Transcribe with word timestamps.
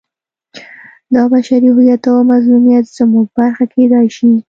دا 1.13 1.23
بشري 1.33 1.69
هویت 1.73 2.03
او 2.11 2.17
مظلومیت 2.31 2.85
زموږ 2.97 3.25
برخه 3.37 3.65
کېدای 3.73 4.07
شي. 4.15 4.31